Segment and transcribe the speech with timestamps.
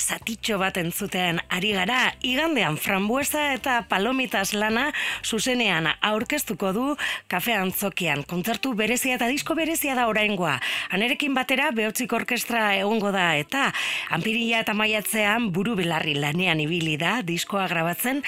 [0.00, 4.88] zatitxo bat entzuten ari gara, igandean frambuesa eta palomitas lana
[5.24, 6.86] zuzenean aurkeztuko du
[7.28, 8.24] kafe antzokian.
[8.24, 10.56] Kontzertu berezia eta disko berezia da oraingoa.
[10.96, 13.68] Anerekin batera behotzik orkestra egongo da eta
[14.10, 18.24] anpiria eta maiatzean buru belarri lanean ibili da diskoa grabatzen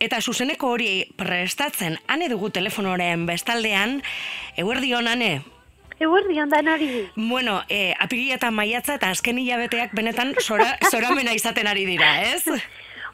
[0.00, 4.00] eta zuzeneko hori prestatzen ane dugu telefonoren bestaldean,
[4.56, 5.32] eguerdi honane,
[5.98, 6.88] Eguerdi ondan ari.
[7.16, 12.44] Bueno, eh, apiria eta maiatza eta azken hilabeteak benetan zora, zoramena izaten ari dira, ez?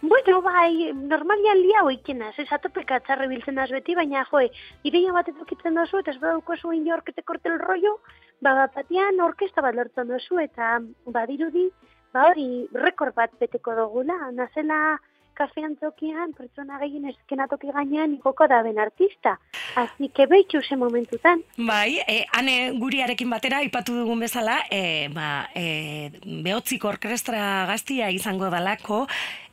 [0.02, 4.48] Bueno, bai, normalian lia hoikena, ez atopeka txarre biltzen az beti, baina joe,
[4.82, 8.00] ideia bat edukitzen dozu, eta ez badauko zuen jorkete kortel rollo,
[8.42, 11.68] ba, batian orkesta bat lortzen dozu, eta badirudi,
[12.12, 14.98] ba hori, rekord bat beteko dugula, nazela,
[15.34, 19.38] kafean tokian, pertsona gehien eskenatoki gainean ikoko da ben artista.
[19.76, 21.42] Así que beitxu ze momentutan.
[21.56, 28.50] Bai, e, ane guriarekin batera, ipatu dugun bezala, e, ba, e, behotzik orkestra gaztia izango
[28.50, 29.06] dalako,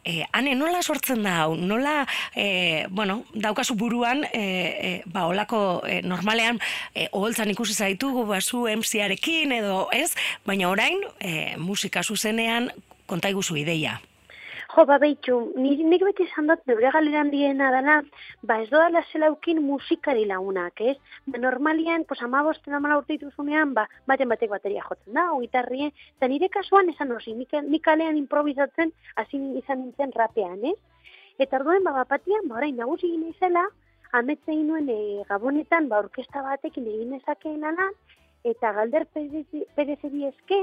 [0.09, 1.55] E, ane, nola sortzen da hau?
[1.59, 6.57] Nola, e, bueno, daukazu buruan, e, e, ba, olako e, normalean,
[6.95, 10.13] e, oholtzan ikusi zaitugu, ba, zu MC-arekin edo ez,
[10.47, 12.71] baina orain, e, musika zuzenean,
[13.11, 13.99] kontaiguzu ideia.
[14.69, 17.95] Jo, ba, behitxu, nik, nik beti esan dut, neure galeran diena dana,
[18.45, 20.93] ba, ez doa la zelaukin musikari lagunak, ez?
[21.25, 25.89] Ba, normalian, pues, ama bosten amala urte dituzunean, ba, baten batek bateria jotzen da, gitarrien,
[26.19, 30.77] eta nire kasuan esan osi, nik, nik kalean improvisatzen, hasi izan nintzen rapean, ez?
[31.41, 33.65] Eta orduen, ba, bapatian, ba, orain, nagusi gine izela,
[34.21, 34.99] ametzein nuen e,
[35.33, 37.97] gabonetan, ba, orkesta batekin egin ezakeen anan,
[38.43, 40.59] eta galder perezeri eske,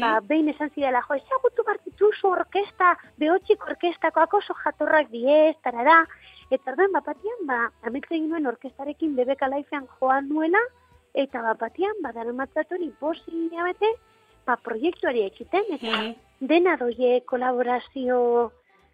[0.00, 6.04] ba, behin esan zidela, jo, ezagutu bartitu zu orkesta, behotxik orkestakoak oso jatorrak diez, tarara,
[6.50, 10.62] eta orden bapatian, ba, ametzen nuen orkestarekin bebeka laifean joan nuela,
[11.14, 13.90] eta bapatian, ba, dara matzatu ni bosi bete,
[14.46, 16.04] ba, proiektuari ekiten, eta
[16.40, 18.52] dena doie kolaborazio,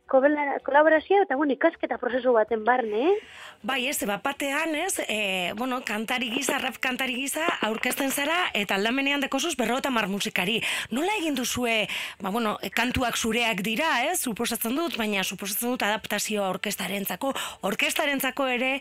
[0.08, 3.14] kolaborazioa eta bueno, ikasketa prozesu baten barne, eh?
[3.62, 8.74] Bai, ez, bat batean, ez, e, bueno, kantari gisa, rap kantari gisa, aurkezten zara, eta
[8.74, 10.60] aldamenean dekozuz berrota mar musikari.
[10.90, 11.86] Nola egin duzue,
[12.20, 17.32] ba, bueno, kantuak zureak dira, ez, suposatzen dut, baina suposatzen dut adaptazioa orkestarentzako,
[17.70, 18.76] orkestarentzako ere,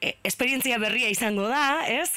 [0.00, 2.10] e, esperientzia berria izango da, ez?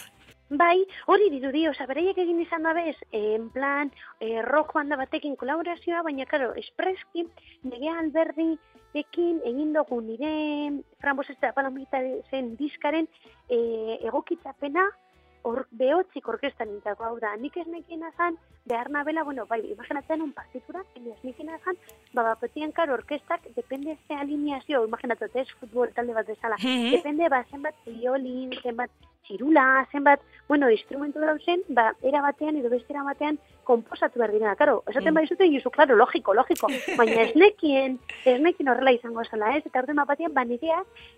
[0.49, 3.89] Bai, hori dirudi, oza, bereiek egin izan da bez, en plan,
[4.21, 7.25] e, rock banda batekin kolaborazioa, baina, karo, espreski,
[7.63, 8.51] nege alberdi
[8.93, 10.29] ekin egin dugu nire
[11.01, 13.09] frambos ez da palomita zen diskaren
[13.49, 13.57] e,
[14.07, 14.85] egokitzapena
[15.45, 18.37] hor behotzik orkestan nintzako, hau da, nik ez nekien azan,
[18.69, 21.77] behar nabela, bueno, bai, imaginatzen un partitura, ez nekien azan,
[22.13, 27.43] ba, bapetien karo orkestak, depende ze alineazio, imaginatzen, ez futbol talde bat bezala, depende, ba,
[27.51, 28.93] zenbat violin, zenbat
[29.25, 34.53] txirula, zenbat, bueno, instrumentu dauzen, ba, era batean edo bestera batean komposatu behar dira.
[34.55, 35.17] Karo, esaten mm.
[35.17, 36.69] baizuten gizu, klaro, logiko, logiko,
[36.99, 37.97] baina ez nekien,
[38.29, 39.63] ez nekien horrela izango zela, ez?
[39.65, 40.45] Eta orduan batean, ba,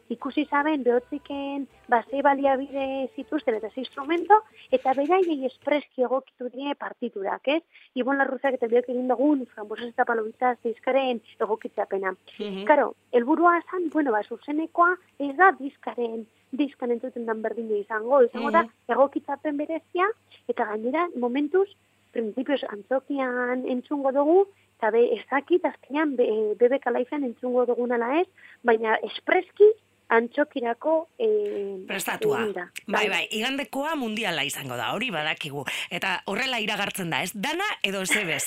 [0.09, 4.39] ikusi zaben, behotziken, ba, ze baliabide zituzten eta ze instrumento,
[4.71, 7.61] eta beraiei espreski egokitu die partiturak, ez?
[7.99, 12.11] Ibon larruzak eta biok egin dugun, frambosas eta palobitaz, dizkaren egokitzapena.
[12.39, 12.65] Mm -hmm.
[12.65, 18.51] Karo, elburua zan, bueno, ba, zuzenekoa, ez da dizkaren diskan entzuten dan berdin izango, izango
[18.51, 18.93] da, mm.
[18.95, 20.07] egokitzapen berezia,
[20.47, 21.67] eta gainera, momentuz,
[22.15, 24.39] prinsipioz antzokian entzungo dugu,
[24.77, 28.27] eta be, ezakit, azkenean, be, bebek alaizan entzungo dugu nala ez,
[28.63, 29.73] baina espreski,
[30.07, 32.45] antxokirako eh, prestatua.
[32.53, 35.65] Bai, bai, bai, igandekoa mundiala izango da, hori badakigu.
[35.91, 38.45] Eta horrela iragartzen da, ez dana edo zebez.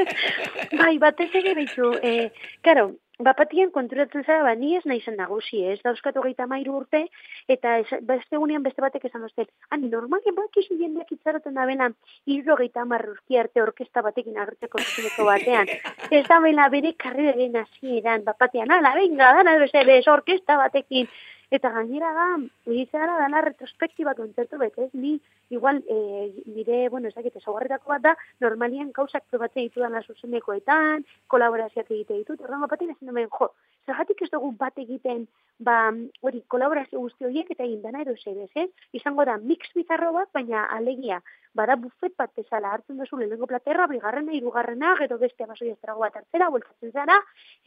[0.82, 2.28] bai, batez ere behitu, eh,
[2.64, 2.90] karo,
[3.22, 7.04] Bapatien konturatzen zara, ba, ni ez nahi zen nagusi, ez dauzkatu gaita mairu urte,
[7.46, 11.66] eta ez, beste gunean beste batek esan dozten, ani, normalien bak izu jendeak itzaroten da
[11.70, 11.88] bena,
[12.26, 15.70] irro gaita amarruzki arte orkesta batekin agertzeko zuzeneko batean.
[16.18, 21.06] ez da bela bere karri den hasieran bapatian, ala, venga, dana, bez, orkesta batekin,
[21.50, 22.26] Eta gainera da,
[22.66, 24.90] egizara dana retrospektiba kontzertu bete, ez?
[24.94, 25.18] Ni,
[25.50, 31.04] igual, e, nire, bueno, ez dakit, esagarretako bat da, normalian gauzak probatzen ditu dana zuzenekoetan,
[31.28, 33.50] kolaborazioak egite ditut, horren bat egin hemen, jo,
[33.86, 35.26] zergatik ez dugu bat egiten,
[35.60, 35.92] ba,
[36.24, 38.70] hori, kolaborazio guzti horiek eta egin dana edo zebez, ez?
[38.96, 41.20] Izango da, mix bizarro bat, baina alegia,
[41.54, 46.16] bada bufet bat bezala hartzen duzu lehenengo platerra, bigarrena, irugarrena, gero beste abasoi estrago bat
[46.18, 47.20] hartzera, bultatzen zara,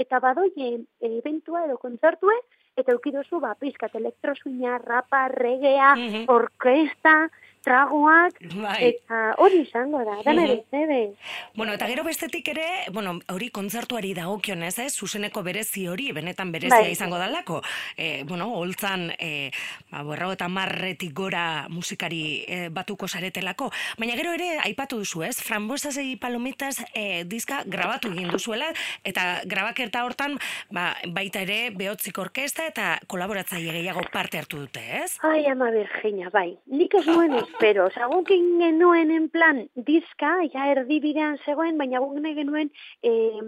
[0.03, 2.35] eta badoien eventua edo kontzertue,
[2.77, 6.25] eta eukidozu, ba, pizkat elektrosuina, rapa, regea, Mhm.
[6.29, 7.29] orkesta,
[7.67, 8.93] tragoak, Bai.
[8.95, 10.99] eta hori izango da, dana ere, zebe.
[11.53, 14.93] Bueno, eta gero bestetik ere, bueno, hori kontzertuari dagokionez, ez?
[14.95, 16.91] Zuzeneko berezi hori, benetan berezia Bai.
[16.93, 17.61] izango dalako.
[17.97, 19.51] E, bueno, holtzan, e,
[19.91, 23.69] ba, berro eta marretik gora musikari e, batuko saretelako.
[23.97, 25.35] Baina gero ere, aipatu duzu, ez?
[25.43, 28.71] Frambuesas egi palomitas e, diska grabatu egin duzuela,
[29.03, 30.39] eta grabaketa hortan,
[30.71, 35.17] ba, baita ere, behotzik orkesta eta kolaboratzaile gehiago parte hartu dute, ez?
[35.27, 36.57] Ai, ama Virginia, bai.
[36.67, 37.87] Nik ez nuen espero.
[37.87, 42.71] Osa, guk genuen en plan diska, ja erdibidean zegoen, baina guk nahi genuen
[43.01, 43.41] eh,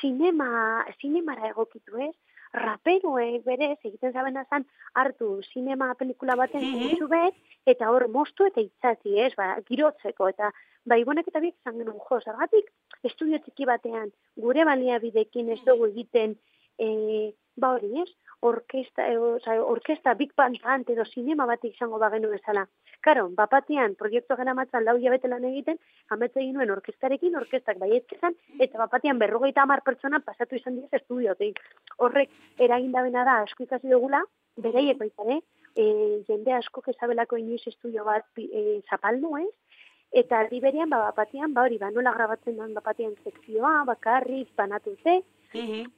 [0.00, 2.14] zinema, zinemara egokitu ez.
[2.54, 4.62] Raperoek berez, egiten zabena zan,
[4.94, 7.00] hartu zinema pelikula baten Mhm.
[7.02, 7.34] mm bet,
[7.66, 10.52] eta hor mostu eta itzati ez, ba, girotzeko, eta
[10.86, 12.70] bai bonek eta biek zan genuen jo, zergatik
[13.02, 16.36] estudio txiki batean, gure baliabidekin ez dugu egiten,
[16.78, 18.08] e, ba hori ez,
[18.44, 22.66] orkesta, e, oza, orkesta big band band edo sinema bat izango bagenu bezala.
[23.06, 25.80] Karo, bapatian proiektu gara matzan lau jabete lan egiten,
[26.16, 28.36] ametze egin nuen orkestarekin, orkestak baietzezan,
[28.66, 31.60] eta bapatian berrogeita hamar pertsona pasatu izan diez estudiotik.
[31.98, 32.32] Horrek
[32.68, 34.22] eragindabena da asko ikasi dugula,
[34.56, 35.40] beraiek baita, eh?
[35.74, 35.84] E,
[36.28, 39.50] jende asko kezabelako inoiz estudio bat e, zapaldu, ez?
[40.14, 44.94] Eta aldi berean, ba, bapatian, ba hori, ba, nola grabatzen den bapatian sekzioa, bakarrik, banatu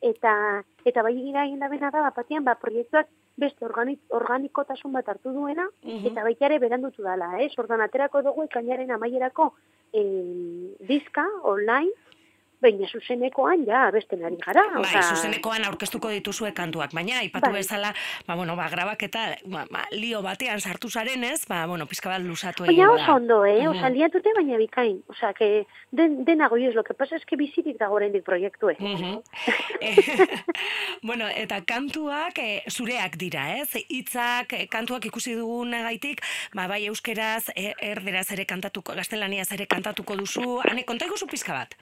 [0.02, 5.08] eta eta bai gira egin da bena da bapatian ba proiektuak beste organik, organikotasun bat
[5.08, 6.06] hartu duena Mhm.
[6.06, 7.52] eta baita ere berandutu dala, ez?
[7.58, 9.52] Ordan aterako dugu ekainaren amaierako
[9.92, 11.90] eh, diska online
[12.62, 17.60] baina zuzenekoan ja beste nari gara, Bai, osea, zuzenekoan aurkeztuko dituzue kantuak, baina aipatu Bai.
[17.60, 17.92] bezala,
[18.26, 22.64] ba, bueno, ba, grabaketa, ba, ba, lio batean sartu zarenez, ba, bueno, pizka bat luzatu
[22.64, 23.14] Baina egingo oso da.
[23.14, 23.60] ondo, eh?
[23.60, 23.76] Mhm.
[23.76, 25.02] Osa, liatute baina bikain.
[25.08, 27.36] Osa, que den, dena goioz, lo que pasa es que
[27.78, 28.76] dago oraindik proiektu, eh?
[28.80, 29.22] Mhm.
[29.80, 29.96] Eh,
[31.02, 33.68] bueno, eta kantuak eh, zureak dira, ez?
[33.88, 36.22] Hitzak, eh, kantuak ikusi dugunagaitik,
[36.54, 41.52] ba, bai euskeraz, eh, erderaz ere kantatuko, gaztelaniaz ere kantatuko duzu, ane, konta iguzu pizka
[41.52, 41.76] bat?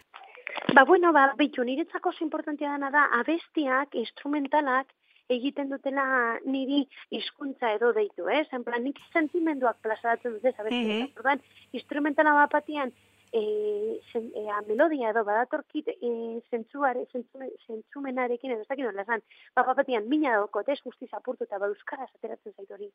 [0.72, 4.92] Ba, bueno, ba, bitu, niretzako oso importantea dana da, abestiak, instrumentalak,
[5.28, 6.04] egiten dutela
[6.44, 8.46] niri hizkuntza edo deitu, ez?
[8.52, 11.10] En plan, nik sentimenduak plazaratzen dute, abestiak.
[11.10, 11.18] Mhm.
[11.20, 12.92] Orduan, instrumentala bapatian,
[13.34, 16.10] e, zen, e, a, melodia edo badatorkit e,
[16.50, 21.58] zentzuare, zentzume, zentzumenarekin edo ez dakit nola ba, bapatian mina daukot, ez guztiz apurtu eta
[21.58, 22.92] ba, euskaraz ateratzen zait hori.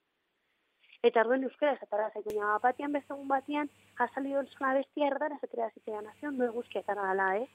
[1.07, 3.69] Eta orduen euskaraz atara zaitu, baina bapatian bezagun batian,
[4.00, 7.46] jasali dolzuna bestia erdaraz atera zitean, nazion, no eguzkia eta dala, eh?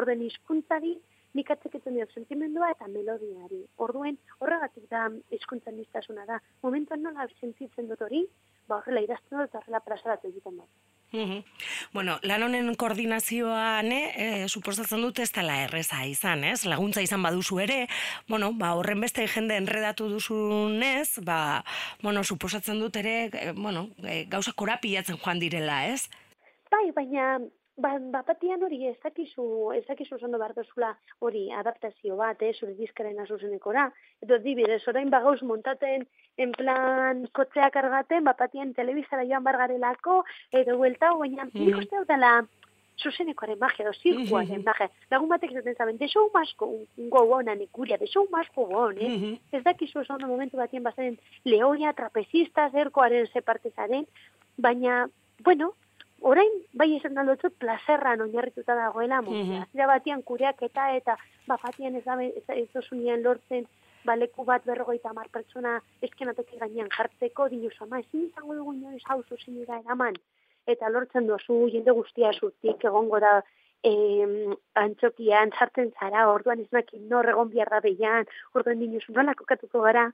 [0.00, 0.94] Orden hizkuntzari
[1.36, 3.60] nik atzeketen diot sentimendua eta melodiari.
[3.86, 5.04] Orduen horregatik da
[5.36, 6.40] hizkuntzan niztasuna da.
[6.64, 8.24] Momentuan nola sentitzen dut hori,
[8.68, 10.70] ba horrela idazten dut horrela plazaratu egiten dut.
[11.12, 11.44] Mhm.
[11.92, 16.64] Bueno, lan honen koordinazioan, eh, suposatzen dut ez dela erreza izan, ez?
[16.66, 17.86] Laguntza izan baduzu ere,
[18.26, 21.64] bueno, ba, horren beste jende enredatu duzunez, ba,
[22.02, 26.10] bueno, suposatzen dut ere, eh, bueno, eh, gauza korapilatzen joan direla, ez?
[26.70, 27.38] Bai, baina
[27.76, 32.74] ba, bapatian hori ez dakizu, ez dakizu zondo behar duzula hori adaptazio bat, eh, zure
[32.78, 33.88] dizkaren azuzenekora.
[34.22, 36.06] Edo dibidez, orain bagauz montaten
[36.36, 41.64] en plan kotzeak kargaten, bapatian telebizara joan bargarelako, edo buelta, baina Mhm.
[41.64, 42.46] nik uste dela
[42.96, 44.64] zuzenekoaren magia, edo zirkuaren Mhm.
[44.64, 44.90] magia.
[45.10, 46.70] Lagun batek zaten zaben, de show must go
[47.10, 49.08] go on, anikuria, de show must go on, eh?
[49.08, 49.38] Mhm.
[49.52, 54.06] Ez dakizu oso momentu batien bazaren lehoia, trapezista, zerkoaren ze parte zaren,
[54.56, 55.08] baina,
[55.42, 55.74] bueno,
[56.30, 59.30] orain, bai esan aldotzu, plazerran oinarrituta dagoela, Mhm.
[59.30, 59.86] mm -hmm.
[59.86, 61.16] batian kureak eta,
[61.46, 63.66] bapatian ez, dabe, ez, ez lortzen,
[64.04, 69.22] baleku bat berrogeita hamar pertsona eskenateki gainean jartzeko, dinuz ama, ezin izango dugu inoiz hau
[69.22, 70.14] zuzenera eraman.
[70.66, 73.42] Eta lortzen dozu, jende guztia zutik, egongo da,
[73.82, 76.68] em, antzokian, sartzen zara, orduan ez
[77.10, 80.10] nor egon behar da behian, orduan dinuz nola kokatuko gara,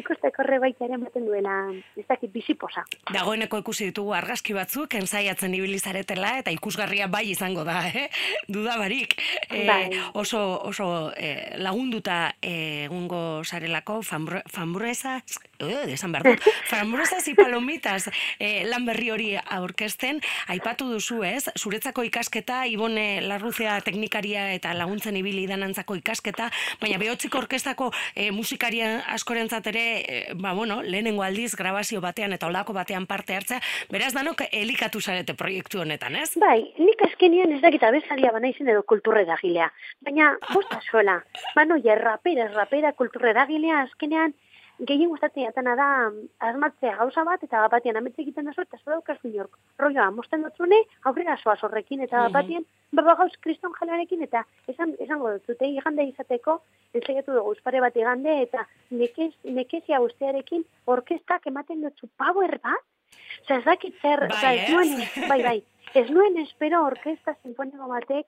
[0.00, 1.54] ikusteko horre baita ere ematen duela,
[1.96, 2.84] ez dakit biziposa.
[3.12, 8.08] Dagoeneko ikusi ditugu argazki batzuk, ensaiatzen ibili zaretela, eta ikusgarria bai izango da, eh?
[8.48, 9.16] Duda barik.
[9.54, 9.90] Bai.
[10.14, 15.20] oso oso eh, lagunduta egungo sarelako famburesa,
[15.58, 21.44] eh, esan behar dut, famburesas y palomitas eh, lan berri hori aurkezten, aipatu duzu ez,
[21.58, 28.98] zuretzako ikasketa, Ibone Larruzea teknikaria eta laguntzen ibili danantzako ikasketa, baina behotziko orkestako eh, musikaria
[29.14, 33.60] askorentzat ere, eh, ba, bueno, lehenengo aldiz grabazio batean eta olako batean parte hartzea,
[33.90, 36.30] beraz danok elikatu zarete proiektu honetan, ez?
[36.40, 39.70] Bai, nik azkenian ez dakit abesalia bana izen edo kulturre eragilea.
[40.04, 41.20] Baina, posta sola.
[41.54, 44.34] Bano, ja, rapera, rapera, kulturre eragilea, azkenean,
[44.78, 45.88] gehien gustatzen jatana da
[46.48, 49.58] asmatzea gauza bat, eta bat batean ametze egiten dazu, eta zura dukaz inork.
[49.78, 54.96] Roioa, mosten dutzune, aurrera soaz horrekin, eta bat batean, berba gauz kriston jalarekin, eta esan,
[55.00, 56.60] esango dut, zute igande izateko,
[56.94, 62.82] ensaiatu dugu, pare bat igande, eta nekez, nekezia guztiarekin, orkestak ematen dutzu power bat,
[63.44, 64.94] Osa, ez dakit zer, bai, nuen,
[65.28, 65.58] bai, bai,
[65.94, 68.26] ez nuen espero orkesta sinfoniko batek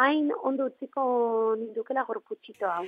[0.00, 1.02] hain ondo utziko
[1.58, 2.84] nindukela gorputxito hau.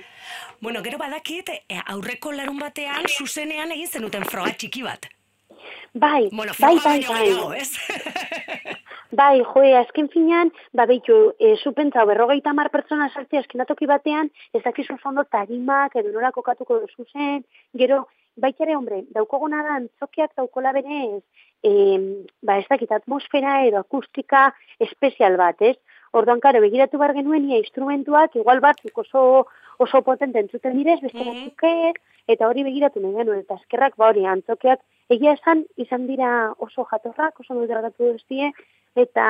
[0.61, 5.09] Bueno, gero badakit, eh, aurreko larun batean, zuzenean egin zenuten froga txiki bat.
[5.93, 7.59] Bai, bueno, bai, bai, bai, bai.
[7.59, 7.71] ez?
[9.19, 14.63] bai, joe, azken finean, ba, behitu, e, supentza, berrogeita mar pertsona sartzea eskinatoki batean, ez
[14.65, 17.45] dakizu fondo tarimak, edo nola kokatuko duzu zen,
[17.77, 18.07] gero,
[18.41, 21.21] baitare, hombre, daukogona da, antzokiak daukola berez,
[21.61, 21.73] e,
[22.41, 24.47] ba, ez dakit, atmosfera edo akustika
[24.81, 25.77] espezial bat, ez?
[26.13, 29.47] Orduan, karo, begiratu bar genuen, ia instrumentuak, igual batzuk oso,
[29.81, 31.93] oso potente entzuten direz, beste mm -hmm.
[32.27, 34.79] eta hori begiratu nahi genuen, eta eskerrak, ba hori, antzokiak,
[35.09, 38.31] egia esan, izan dira oso jatorrak, oso dut dut
[38.95, 39.25] eta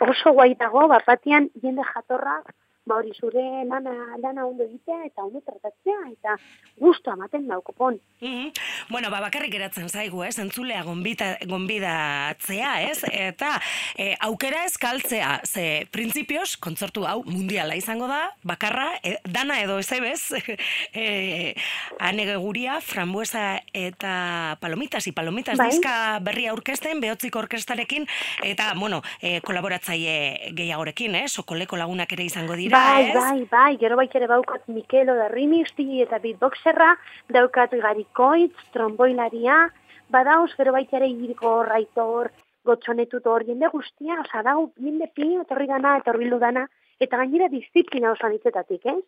[0.00, 2.52] oso guai dago, bat batian, jende jatorrak,
[2.86, 6.36] ba hori zure lana, lana ondo egitea eta ondo tratatzea eta
[6.80, 8.00] gustu ematen dauko pon.
[8.20, 8.52] Mm
[8.90, 10.36] Bueno, ba, bakarrik geratzen zaigu, ez?
[10.38, 12.98] Entzulea gonbita, gonbidatzea, ez?
[13.08, 13.54] Eta
[13.96, 19.78] e, aukera ez kaltzea, ze printzipioz, kontzortu hau mundiala izango da, bakarra, e, dana edo
[19.80, 20.20] ez ebez,
[20.92, 21.54] e,
[21.98, 25.70] anege guria, frambuesa eta palomitas, i palomitas bai?
[25.72, 28.06] dizka berria aurkezten, behotziko orkestarekin,
[28.44, 31.26] eta, bueno, e, kolaboratzaile gehiagorekin, eh?
[31.32, 36.00] Sokoleko lagunak ere izango dira, bai, Bai, bai, gero baik ere baukat Mikelo da Rimisti
[36.02, 36.94] eta beatboxerra,
[37.36, 39.58] daukat garikoitz, tromboilaria,
[40.14, 42.30] badauz, gero baik ere iriko raitor,
[42.64, 46.66] gotxonetutor, jende guztia, oza, dau, jende pi, etorri dana, etorri dana,
[47.00, 49.00] eta gainera disiplina osan itzetatik, eh?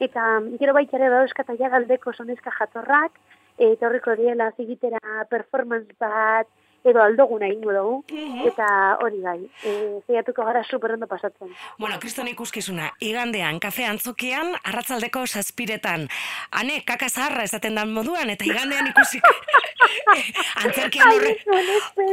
[0.00, 3.18] Eta gero baik ere dauzkat aia galdeko sonezka jatorrak,
[3.58, 6.48] etorriko diela zigitera performance bat,
[6.84, 8.48] edo aldoguna ingo dugu, mhm.
[8.50, 8.66] eta
[9.02, 9.72] hori gai, e,
[10.06, 11.52] zeiatuko gara superondo pasatzen.
[11.78, 16.08] Bueno, kriston ikuskizuna, igandean, kafe antzokian, arratzaldeko saspiretan,
[16.52, 19.24] ane, kaka zaharra esaten dan moduan, eta igandean ikusik...
[20.64, 21.32] Antzerkian horre...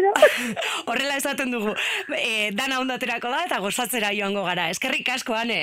[0.90, 1.76] Horrela esaten dugu,
[2.16, 4.70] e, dana ondaterako da, eta gozatzera joango gara.
[4.74, 5.62] Eskerrik asko, ane?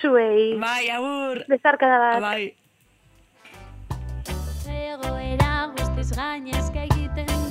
[0.00, 0.54] Zuei.
[0.60, 1.42] Bai, agur.
[1.50, 2.22] Bezarka da bat.
[2.22, 2.54] Bai.
[4.78, 7.47] Egoera guztiz gainezka egiten